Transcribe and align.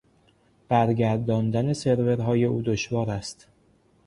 برگرداندن 0.69 1.73
سروهای 1.73 2.45
او 2.45 2.61
دشوار 2.61 3.09
است. 3.09 3.47